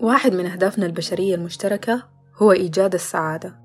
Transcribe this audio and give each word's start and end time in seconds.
واحد 0.00 0.32
من 0.32 0.46
أهدافنا 0.46 0.86
البشرية 0.86 1.34
المشتركة 1.34 2.08
هو 2.34 2.52
إيجاد 2.52 2.94
السعادة. 2.94 3.60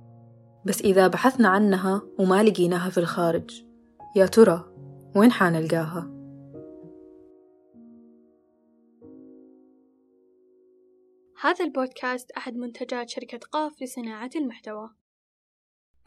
بس 0.65 0.81
إذا 0.81 1.07
بحثنا 1.07 1.47
عنها 1.47 2.01
وما 2.19 2.44
لقيناها 2.44 2.89
في 2.89 2.97
الخارج 2.97 3.63
يا 4.15 4.26
ترى 4.26 4.73
وين 5.15 5.31
حنلقاها؟ 5.31 6.12
هذا 11.41 11.65
البودكاست 11.65 12.32
أحد 12.32 12.55
منتجات 12.55 13.09
شركة 13.09 13.40
قاف 13.51 13.82
لصناعة 13.82 14.29
المحتوى. 14.36 14.90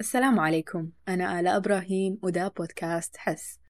السلام 0.00 0.40
عليكم. 0.40 0.90
أنا 1.08 1.40
آلاء 1.40 1.56
إبراهيم 1.56 2.18
وده 2.22 2.48
بودكاست 2.48 3.16
حس. 3.16 3.63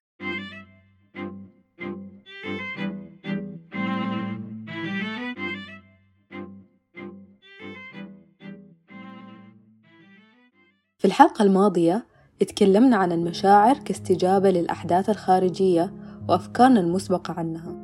في 11.05 11.09
الحلقة 11.09 11.43
الماضية 11.43 12.05
اتكلمنا 12.41 12.97
عن 12.97 13.11
المشاعر 13.11 13.77
كاستجابة 13.77 14.49
للأحداث 14.49 15.09
الخارجية 15.09 15.93
وأفكارنا 16.29 16.79
المسبقة 16.79 17.33
عنها. 17.37 17.75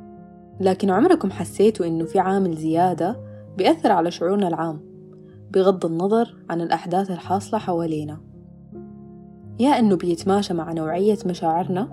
لكن 0.60 0.90
عمركم 0.90 1.30
حسيتوا 1.30 1.86
إنه 1.86 2.04
في 2.04 2.18
عامل 2.18 2.56
زيادة 2.56 3.16
بيأثر 3.58 3.92
على 3.92 4.10
شعورنا 4.10 4.48
العام 4.48 4.80
بغض 5.52 5.86
النظر 5.86 6.34
عن 6.50 6.60
الأحداث 6.60 7.10
الحاصلة 7.10 7.58
حوالينا؟ 7.58 8.20
يا 9.60 9.78
إنه 9.78 9.96
بيتماشى 9.96 10.54
مع 10.54 10.72
نوعية 10.72 11.18
مشاعرنا 11.26 11.88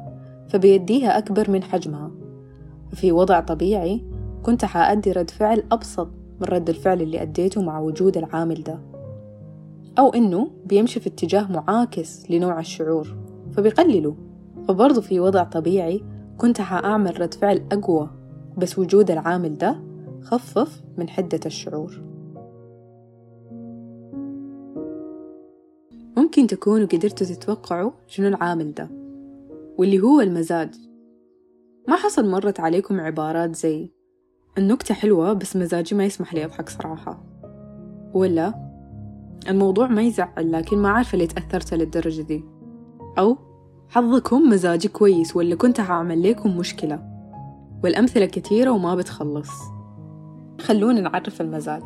فبيديها 0.48 1.18
أكبر 1.18 1.52
من 1.52 1.64
حجمها. 1.64 2.12
في 2.94 3.12
وضع 3.12 3.40
طبيعي 3.40 4.06
كنت 4.44 4.66
حأدي 4.66 5.12
رد 5.12 5.30
فعل 5.30 5.64
أبسط 5.72 6.10
من 6.42 6.48
رد 6.48 6.70
الفعل 6.70 7.02
اللي 7.02 7.22
أديته 7.22 7.62
مع 7.62 7.80
وجود 7.80 8.18
العامل 8.18 8.64
ده. 8.64 8.89
أو 10.00 10.10
إنه 10.10 10.52
بيمشي 10.66 11.00
في 11.00 11.10
اتجاه 11.10 11.52
معاكس 11.52 12.32
لنوع 12.32 12.60
الشعور. 12.60 13.18
فبيقلله 13.52 14.16
فبرضه 14.68 15.02
في 15.02 15.20
وضع 15.20 15.44
طبيعي 15.44 16.04
كنت 16.38 16.62
حأعمل 16.62 17.22
رد 17.22 17.34
فعل 17.34 17.62
أقوى 17.72 18.10
بس 18.58 18.80
وجود 18.80 19.12
العامل 19.12 19.58
ده 19.58 19.84
خفف 20.22 20.82
من 20.98 21.10
حدة 21.10 21.40
الشعور. 21.46 22.02
ممكن 26.18 26.48
تكونوا 26.48 26.88
قدرتوا 26.88 27.28
تتوقعوا 27.28 27.92
شنو 28.08 28.28
العامل 28.28 28.74
ده. 28.74 28.90
واللي 29.78 30.00
هو 30.00 30.22
المزاج. 30.22 30.76
ما 31.88 31.96
حصل 31.96 32.30
مرت 32.30 32.60
عليكم 32.60 33.00
عبارات 33.00 33.56
زي 33.56 33.92
النكتة 34.58 34.94
حلوة 34.94 35.34
بس 35.34 35.56
مزاجي 35.56 35.96
ما 35.96 36.06
يسمح 36.06 36.34
لي 36.34 36.46
أضحك 36.46 36.70
صراحة. 36.70 37.24
ولا 38.14 38.69
الموضوع 39.48 39.88
ما 39.88 40.02
يزعل 40.02 40.52
لكن 40.52 40.78
ما 40.78 40.90
عارفة 40.90 41.18
ليه 41.18 41.28
تأثرت 41.28 41.74
للدرجة 41.74 42.22
دي. 42.22 42.44
أو 43.18 43.38
حظكم 43.90 44.50
مزاجي 44.50 44.88
كويس 44.88 45.36
ولا 45.36 45.56
كنت 45.56 45.80
هعمل 45.80 46.24
لكم 46.30 46.58
مشكلة. 46.58 47.00
والأمثلة 47.84 48.26
كثيرة 48.26 48.72
وما 48.72 48.96
بتخلص. 48.96 49.50
خلونا 50.62 51.02
نعرف 51.02 51.42
المزاج. 51.42 51.84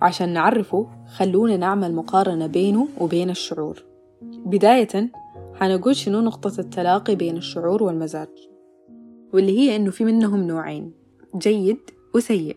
عشان 0.00 0.32
نعرفه 0.32 0.86
خلونا 1.16 1.56
نعمل 1.56 1.94
مقارنة 1.94 2.46
بينه 2.46 2.88
وبين 3.00 3.30
الشعور. 3.30 3.84
بداية 4.22 5.10
حنقول 5.54 5.96
شنو 5.96 6.20
نقطة 6.20 6.60
التلاقي 6.60 7.14
بين 7.14 7.36
الشعور 7.36 7.82
والمزاج. 7.82 8.28
واللي 9.34 9.58
هي 9.58 9.76
إنه 9.76 9.90
في 9.90 10.04
منهم 10.04 10.42
نوعين 10.42 10.92
جيد 11.36 11.80
وسيء. 12.14 12.56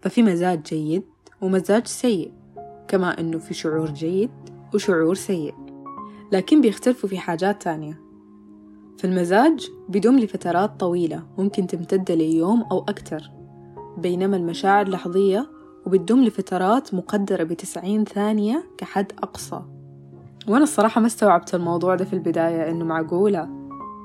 ففي 0.00 0.22
مزاج 0.22 0.62
جيد 0.62 1.02
ومزاج 1.40 1.86
سيء. 1.86 2.32
كما 2.88 3.20
إنه 3.20 3.38
في 3.38 3.54
شعور 3.54 3.90
جيد 3.90 4.30
وشعور 4.74 5.14
سيء 5.14 5.54
لكن 6.32 6.60
بيختلفوا 6.60 7.08
في 7.08 7.18
حاجات 7.18 7.62
تانية. 7.62 8.00
فالمزاج 8.98 9.68
بيدوم 9.88 10.18
لفترات 10.18 10.80
طويلة 10.80 11.22
ممكن 11.38 11.66
تمتد 11.66 12.10
ليوم 12.10 12.62
أو 12.62 12.78
أكتر 12.78 13.30
بينما 13.98 14.36
المشاعر 14.36 14.88
لحظية 14.88 15.50
وبتدوم 15.86 16.24
لفترات 16.24 16.94
مقدرة 16.94 17.44
بتسعين 17.44 18.04
ثانية 18.04 18.64
كحد 18.78 19.12
أقصى. 19.18 19.62
وأنا 20.48 20.62
الصراحة 20.62 21.00
ما 21.00 21.06
استوعبت 21.06 21.54
الموضوع 21.54 21.94
ده 21.94 22.04
في 22.04 22.12
البداية 22.12 22.70
إنه 22.70 22.84
معقولة 22.84 23.48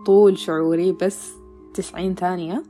طول 0.05 0.37
شعوري 0.37 0.91
بس 0.91 1.31
تسعين 1.73 2.15
ثانية؟ 2.15 2.63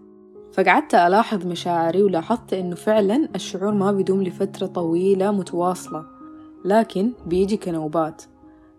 فقعدت 0.53 0.95
ألاحظ 0.95 1.45
مشاعري 1.45 2.03
ولاحظت 2.03 2.53
إنه 2.53 2.75
فعلا 2.75 3.29
الشعور 3.35 3.73
ما 3.73 3.91
بيدوم 3.91 4.23
لفترة 4.23 4.65
طويلة 4.65 5.31
متواصلة 5.31 6.05
لكن 6.65 7.11
بيجي 7.25 7.57
كنوبات. 7.57 8.23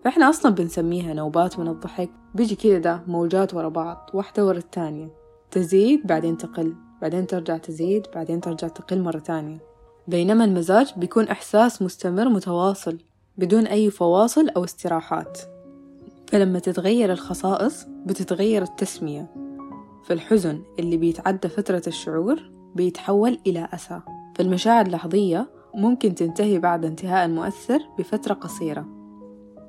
فإحنا 0.05 0.31
أصلا 0.31 0.55
بنسميها 0.55 1.15
نوبات 1.15 1.59
من 1.59 1.69
الضحك. 1.69 2.11
بيجي 2.35 2.55
كده 2.55 2.79
ده 2.79 3.01
موجات 3.07 3.55
ورا 3.55 3.69
بعض 3.69 4.11
واحدة 4.15 4.47
ورا 4.47 4.59
التانية. 4.59 5.09
تزيد 5.51 6.07
بعدين 6.07 6.39
تقل 6.39 6.75
بعدين 7.03 7.27
ترجع 7.27 7.57
تزيد 7.57 8.07
بعدين 8.15 8.41
ترجع 8.41 8.69
تقل 8.69 9.03
مرة 9.03 9.19
تانية. 9.19 9.59
بينما 10.09 10.45
المزاج 10.45 10.93
بيكون 10.97 11.29
إحساس 11.29 11.83
مستمر 11.83 12.29
متواصل 12.29 12.99
بدون 13.39 13.67
أي 13.67 13.91
فواصل 13.91 14.49
أو 14.49 14.65
استراحات. 14.65 15.39
فلما 16.27 16.59
تتغير 16.59 17.13
الخصائص 17.13 17.87
بتتغير 18.07 18.63
التسمية. 18.63 19.44
فالحزن 20.05 20.63
اللي 20.79 20.97
بيتعدى 20.97 21.49
فترة 21.49 21.83
الشعور 21.87 22.43
بيتحول 22.75 23.39
إلى 23.47 23.69
أسى. 23.75 24.01
فالمشاعر 24.37 24.87
اللحظية 24.87 25.47
ممكن 25.75 26.15
تنتهي 26.15 26.59
بعد 26.59 26.85
انتهاء 26.85 27.27
المؤثر 27.27 27.79
بفترة 27.99 28.35
قصيرة. 28.35 28.87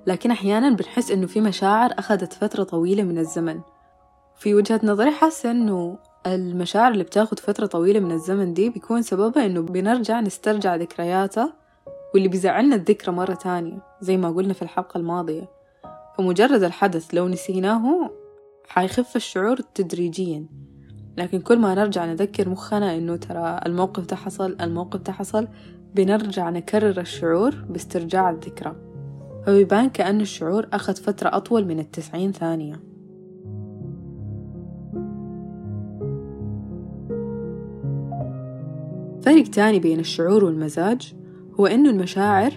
لكن 0.08 0.32
أحيانا 0.32 0.70
بنحس 0.70 1.12
إنه 1.12 1.28
في 1.28 1.42
مشاعر 1.42 1.92
أخذت 2.00 2.34
فترة 2.34 2.64
طويلة 2.64 3.04
من 3.04 3.18
الزمن. 3.18 3.60
في 4.36 4.56
وجهة 4.56 4.80
نظري 4.84 5.12
حاسة 5.12 5.52
إنه 5.52 5.98
المشاعر 6.28 6.92
اللي 6.92 7.04
بتاخد 7.04 7.40
فترة 7.40 7.66
طويلة 7.66 8.00
من 8.00 8.12
الزمن 8.12 8.54
دي 8.54 8.70
بيكون 8.70 9.02
سببها 9.02 9.46
إنه 9.46 9.62
بنرجع 9.62 10.20
نسترجع 10.20 10.76
ذكرياتها 10.76 11.54
واللي 12.14 12.28
بيزعلنا 12.28 12.76
الذكرى 12.76 13.16
مرة 13.16 13.34
تانية 13.34 13.78
زي 14.02 14.18
ما 14.18 14.30
قلنا 14.30 14.54
في 14.54 14.62
الحلقة 14.62 14.98
الماضية. 14.98 15.50
فمجرد 16.18 16.64
الحدث 16.64 17.14
لو 17.14 17.28
نسيناه 17.28 18.10
حيخف 18.68 19.16
الشعور 19.16 19.58
تدريجيا. 19.76 20.46
لكن 21.18 21.40
كل 21.40 21.60
ما 21.60 21.76
نرجع 21.76 22.06
نذكر 22.06 22.50
مخنا 22.50 22.98
إنه 22.98 23.16
ترى 23.16 23.60
الموقف 23.66 24.06
ده 24.06 24.16
حصل 24.16 24.56
الموقف 24.62 25.02
ده 25.02 25.12
حصل 25.12 25.48
بنرجع 25.96 26.50
نكرر 26.50 27.00
الشعور 27.02 27.56
باسترجاع 27.70 28.30
الذكرى. 28.30 28.76
فبيبان 29.46 29.90
كأن 29.90 30.22
الشعور 30.22 30.68
أخذ 30.74 30.96
فترة 30.96 31.30
أطول 31.34 31.66
من 31.66 31.80
التسعين 31.80 32.32
ثانية. 32.32 32.76
فرق 39.22 39.44
تاني 39.44 39.80
بين 39.80 40.00
الشعور 40.00 40.46
والمزاج 40.46 41.14
هو 41.60 41.66
إنه 41.66 41.90
المشاعر 41.90 42.54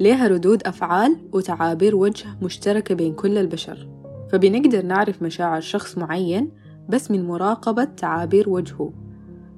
لها 0.00 0.28
ردود 0.28 0.62
أفعال 0.62 1.16
وتعابير 1.32 1.96
وجه 1.96 2.26
مشتركة 2.42 2.94
بين 2.94 3.14
كل 3.14 3.38
البشر. 3.38 3.91
فبنقدر 4.32 4.82
نعرف 4.84 5.22
مشاعر 5.22 5.60
شخص 5.60 5.98
معين 5.98 6.50
بس 6.88 7.10
من 7.10 7.24
مراقبة 7.24 7.84
تعابير 7.84 8.50
وجهه 8.50 8.92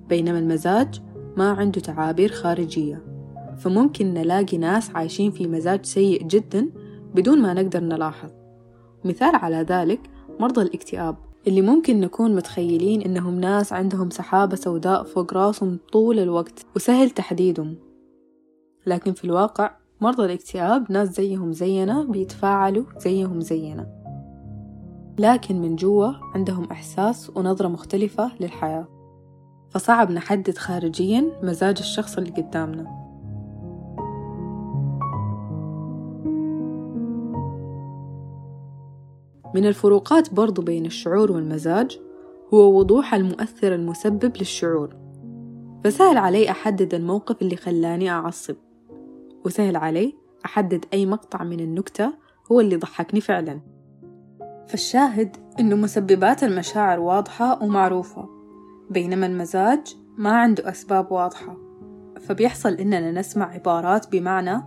بينما 0.08 0.38
المزاج 0.38 1.02
ما 1.36 1.50
عنده 1.50 1.80
تعابير 1.80 2.32
خارجية. 2.32 3.04
فممكن 3.58 4.14
نلاقي 4.14 4.58
ناس 4.58 4.90
عايشين 4.90 5.30
في 5.30 5.46
مزاج 5.46 5.84
سيء 5.84 6.22
جدا 6.22 6.70
بدون 7.14 7.42
ما 7.42 7.54
نقدر 7.54 7.80
نلاحظ. 7.80 8.30
مثال 9.04 9.34
على 9.34 9.56
ذلك 9.56 10.00
مرضى 10.40 10.62
الاكتئاب 10.62 11.16
اللي 11.46 11.62
ممكن 11.62 12.00
نكون 12.00 12.36
متخيلين 12.36 13.02
إنهم 13.02 13.40
ناس 13.40 13.72
عندهم 13.72 14.10
سحابة 14.10 14.56
سوداء 14.56 15.02
فوق 15.02 15.34
راسهم 15.34 15.78
طول 15.92 16.18
الوقت 16.18 16.66
وسهل 16.76 17.10
تحديدهم. 17.10 17.76
لكن 18.86 19.12
في 19.12 19.24
الواقع 19.24 19.70
مرضى 20.00 20.24
الاكتئاب 20.24 20.92
ناس 20.92 21.08
زيهم 21.08 21.52
زينا 21.52 22.02
بيتفاعلوا 22.02 22.84
زيهم 22.98 23.40
زينا. 23.40 24.03
لكن 25.18 25.60
من 25.60 25.76
جوا 25.76 26.12
عندهم 26.34 26.64
إحساس 26.64 27.30
ونظرة 27.36 27.68
مختلفة 27.68 28.30
للحياة. 28.40 28.88
فصعب 29.70 30.10
نحدد 30.10 30.58
خارجيا 30.58 31.40
مزاج 31.42 31.78
الشخص 31.78 32.18
اللي 32.18 32.30
قدامنا. 32.30 33.04
من 39.54 39.66
الفروقات 39.66 40.34
برضو 40.34 40.62
بين 40.62 40.86
الشعور 40.86 41.32
والمزاج 41.32 42.00
هو 42.54 42.78
وضوح 42.78 43.14
المؤثر 43.14 43.74
المسبب 43.74 44.36
للشعور. 44.36 44.96
فسهل 45.84 46.16
علي 46.16 46.50
أحدد 46.50 46.94
الموقف 46.94 47.42
اللي 47.42 47.56
خلاني 47.56 48.10
أعصب 48.10 48.56
وسهل 49.44 49.76
علي 49.76 50.14
أحدد 50.44 50.84
أي 50.92 51.06
مقطع 51.06 51.44
من 51.44 51.60
النكتة 51.60 52.12
هو 52.52 52.60
اللي 52.60 52.76
ضحكني 52.76 53.20
فعلاً. 53.20 53.73
فالشاهد 54.68 55.36
إنه 55.60 55.76
مسببات 55.76 56.44
المشاعر 56.44 57.00
واضحة 57.00 57.62
ومعروفة 57.62 58.28
بينما 58.90 59.26
المزاج 59.26 59.96
ما 60.18 60.30
عنده 60.30 60.70
أسباب 60.70 61.12
واضحة. 61.12 61.56
فبيحصل 62.20 62.72
إننا 62.72 63.12
نسمع 63.12 63.50
عبارات 63.50 64.12
بمعنى 64.12 64.62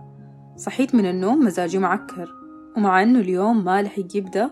صحيت 0.56 0.94
من 0.94 1.06
النوم 1.06 1.44
مزاجي 1.44 1.78
معكر 1.78 2.34
ومع 2.76 3.02
إنه 3.02 3.18
اليوم 3.18 3.64
ما 3.64 3.82
لحق 3.82 4.16
يبدأ 4.16 4.50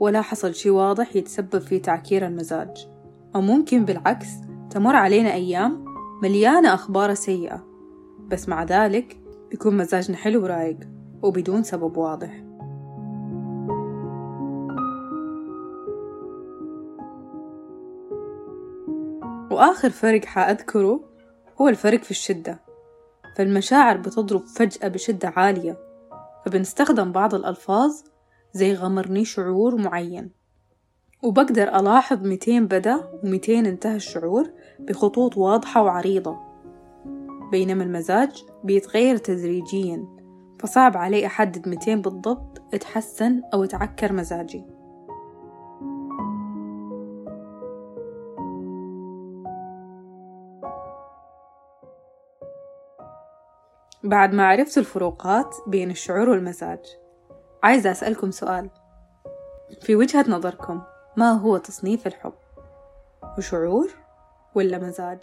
ولا 0.00 0.20
حصل 0.20 0.54
شي 0.54 0.70
واضح 0.70 1.16
يتسبب 1.16 1.58
في 1.58 1.78
تعكير 1.78 2.26
المزاج. 2.26 2.88
أو 3.34 3.40
ممكن 3.40 3.84
بالعكس 3.84 4.28
تمر 4.70 4.96
علينا 4.96 5.32
أيام 5.32 5.84
مليانة 6.22 6.74
أخبار 6.74 7.14
سيئة 7.14 7.66
بس 8.28 8.48
مع 8.48 8.64
ذلك 8.64 9.20
بيكون 9.50 9.76
مزاجنا 9.76 10.16
حلو 10.16 10.42
ورايق 10.42 10.78
وبدون 11.22 11.62
سبب 11.62 11.96
واضح. 11.96 12.45
وآخر 19.56 19.90
فرق 19.90 20.24
حأذكره 20.24 21.00
هو 21.60 21.68
الفرق 21.68 22.02
في 22.02 22.10
الشدة. 22.10 22.60
فالمشاعر 23.36 23.96
بتضرب 23.96 24.46
فجأة 24.46 24.88
بشدة 24.88 25.32
عالية 25.36 25.78
فبنستخدم 26.46 27.12
بعض 27.12 27.34
الألفاظ 27.34 27.92
زي 28.52 28.74
غمرني 28.74 29.24
شعور 29.24 29.76
معين. 29.76 30.30
وبقدر 31.22 31.76
ألاحظ 31.76 32.22
ميتين 32.26 32.66
بدأ 32.66 33.20
وميتين 33.24 33.66
انتهى 33.66 33.96
الشعور 33.96 34.50
بخطوط 34.78 35.36
واضحة 35.36 35.82
وعريضة. 35.82 36.38
بينما 37.50 37.84
المزاج 37.84 38.44
بيتغير 38.64 39.16
تدريجيا 39.16 40.06
فصعب 40.60 40.96
علي 40.96 41.26
أحدد 41.26 41.68
ميتين 41.68 42.02
بالضبط 42.02 42.62
أتحسن 42.74 43.42
أو 43.54 43.64
أتعكر 43.64 44.12
مزاجي. 44.12 44.75
بعد 54.06 54.34
ما 54.34 54.48
عرفت 54.48 54.78
الفروقات 54.78 55.56
بين 55.66 55.90
الشعور 55.90 56.28
والمزاج 56.28 56.80
عايزة 57.62 57.90
أسألكم 57.90 58.30
سؤال 58.30 58.70
في 59.82 59.96
وجهة 59.96 60.24
نظركم 60.28 60.82
ما 61.16 61.32
هو 61.32 61.56
تصنيف 61.56 62.06
الحب؟ 62.06 62.32
وشعور 63.38 63.90
ولا 64.54 64.78
مزاج؟ 64.78 65.22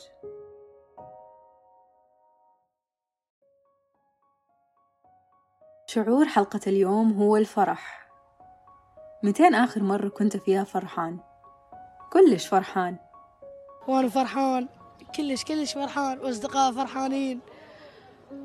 شعور 5.88 6.26
حلقة 6.26 6.60
اليوم 6.68 7.14
هو 7.14 7.38
الفرح 7.38 8.10
متين 9.24 9.56
آخر 9.56 9.84
مرة 9.84 10.10
كنت 10.10 10.38
فيها 10.38 10.64
فرحان؟ 10.64 11.20
كلش 12.14 12.48
فرحان 12.48 12.98
وأنا 13.88 14.10
فرحان 14.10 14.68
كلش 15.16 15.44
كلش 15.44 15.74
فرحان 15.74 16.20
وأصدقاء 16.20 16.72
فرحانين 16.72 17.40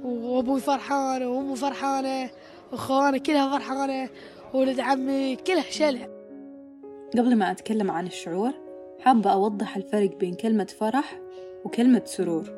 وأبوي 0.04 0.60
فرحان 0.60 1.22
وأمي 1.22 1.56
فرحانة 1.56 2.30
وأخواني 2.72 3.18
كلها 3.18 3.58
فرحانة 3.58 4.08
وولد 4.54 4.80
عمي 4.80 5.36
كلها 5.36 5.70
شلع 5.70 6.08
قبل 7.12 7.36
ما 7.36 7.50
أتكلم 7.50 7.90
عن 7.90 8.06
الشعور 8.06 8.52
حابة 9.00 9.32
أوضح 9.32 9.76
الفرق 9.76 10.16
بين 10.16 10.34
كلمة 10.34 10.64
فرح 10.78 11.20
وكلمة 11.64 12.02
سرور. 12.04 12.50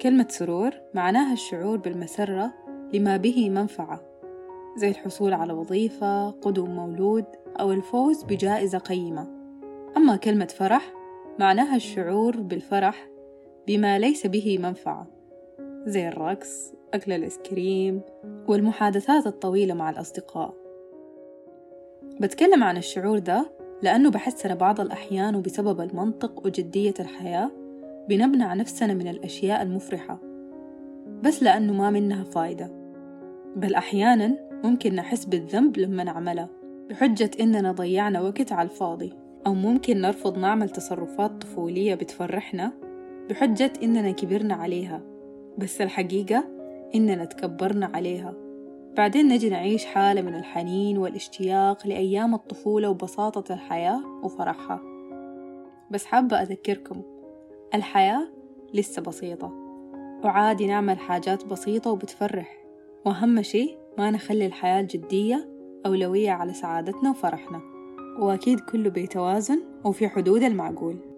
كلمة 0.00 0.26
سرور 0.30 0.70
معناها 0.94 1.32
الشعور 1.32 1.76
بالمسرة 1.76 2.52
لما 2.92 3.16
به 3.16 3.50
منفعة 3.50 4.00
زي 4.76 4.90
الحصول 4.90 5.32
على 5.32 5.52
وظيفة 5.52 6.30
قدوم 6.30 6.70
مولود 6.70 7.24
أو 7.60 7.72
الفوز 7.72 8.22
بجائزة 8.22 8.78
قيمة. 8.78 9.28
أما 9.96 10.16
كلمة 10.16 10.46
فرح 10.46 10.92
معناها 11.38 11.76
الشعور 11.76 12.36
بالفرح 12.36 13.08
بما 13.66 13.98
ليس 13.98 14.26
به 14.26 14.58
منفعة. 14.58 15.06
زي 15.86 16.08
الرقص 16.08 16.72
أكل 16.94 17.12
الآيس 17.12 17.38
كريم 17.38 18.00
والمحادثات 18.48 19.26
الطويلة 19.26 19.74
مع 19.74 19.90
الأصدقاء. 19.90 20.54
بتكلم 22.20 22.64
عن 22.64 22.76
الشعور 22.76 23.18
ده 23.18 23.50
لأنه 23.82 24.10
بحس 24.10 24.46
أنا 24.46 24.54
بعض 24.54 24.80
الأحيان 24.80 25.34
وبسبب 25.34 25.80
المنطق 25.80 26.46
وجدية 26.46 26.94
الحياة 27.00 27.50
بنمنع 28.08 28.54
نفسنا 28.54 28.94
من 28.94 29.08
الأشياء 29.08 29.62
المفرحة 29.62 30.18
بس 31.22 31.42
لأنه 31.42 31.72
ما 31.72 31.90
منها 31.90 32.24
فايدة. 32.24 32.70
بل 33.56 33.74
أحيانا 33.74 34.38
ممكن 34.64 34.94
نحس 34.94 35.24
بالذنب 35.24 35.78
لما 35.78 36.04
نعملها 36.04 36.48
بحجة 36.90 37.30
إننا 37.40 37.72
ضيعنا 37.72 38.20
وقت 38.20 38.52
على 38.52 38.68
الفاضي 38.68 39.12
أو 39.46 39.54
ممكن 39.54 40.00
نرفض 40.00 40.38
نعمل 40.38 40.70
تصرفات 40.70 41.30
طفولية 41.42 41.94
بتفرحنا 41.94 42.72
بحجة 43.30 43.72
إننا 43.82 44.10
كبرنا 44.10 44.54
عليها. 44.54 45.13
بس 45.58 45.80
الحقيقة 45.80 46.44
إننا 46.94 47.24
تكبرنا 47.24 47.90
عليها. 47.94 48.34
بعدين 48.96 49.28
نجي 49.28 49.48
نعيش 49.48 49.84
حالة 49.84 50.22
من 50.22 50.34
الحنين 50.34 50.98
والاشتياق 50.98 51.86
لأيام 51.86 52.34
الطفولة 52.34 52.90
وبساطة 52.90 53.54
الحياة 53.54 54.02
وفرحها. 54.22 54.80
بس 55.90 56.04
حابة 56.04 56.42
أذكركم 56.42 57.02
الحياة 57.74 58.28
لسه 58.74 59.02
بسيطة. 59.02 59.52
وعادي 60.24 60.66
نعمل 60.66 60.98
حاجات 60.98 61.44
بسيطة 61.44 61.90
وبتفرح. 61.90 62.64
وأهم 63.06 63.42
شي 63.42 63.76
ما 63.98 64.10
نخلي 64.10 64.46
الحياة 64.46 64.80
الجدية 64.80 65.48
أولوية 65.86 66.30
على 66.30 66.52
سعادتنا 66.52 67.10
وفرحنا. 67.10 67.60
وأكيد 68.18 68.60
كله 68.60 68.90
بيتوازن 68.90 69.60
وفي 69.84 70.08
حدود 70.08 70.42
المعقول. 70.42 71.13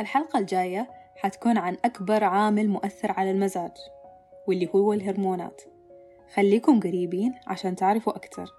الحلقة 0.00 0.38
الجاية 0.38 0.90
حتكون 1.16 1.58
عن 1.58 1.76
أكبر 1.84 2.24
عامل 2.24 2.68
مؤثر 2.68 3.12
على 3.12 3.30
المزاج 3.30 3.72
واللي 4.48 4.70
هو 4.74 4.92
الهرمونات. 4.92 5.62
خليكم 6.34 6.80
قريبين 6.80 7.34
عشان 7.46 7.76
تعرفوا 7.76 8.16
أكتر. 8.16 8.54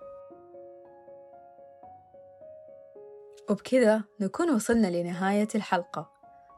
وبكذا 3.50 4.04
نكون 4.20 4.50
وصلنا 4.50 4.88
لنهاية 4.88 5.48
الحلقة. 5.56 6.10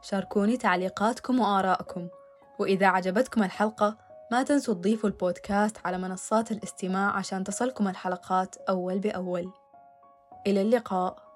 شاركوني 0.02 0.56
تعليقاتكم 0.56 1.40
وآراءكم 1.40 2.08
وإذا 2.58 2.86
عجبتكم 2.86 3.42
الحلقة 3.42 3.96
ما 4.32 4.42
تنسوا 4.42 4.74
تضيفوا 4.74 5.08
البودكاست 5.10 5.76
على 5.84 5.98
منصات 5.98 6.52
الاستماع 6.52 7.16
عشان 7.16 7.44
تصلكم 7.44 7.88
الحلقات 7.88 8.56
أول 8.56 8.98
بأول. 8.98 9.52
إلى 10.46 10.62
اللقاء. 10.62 11.31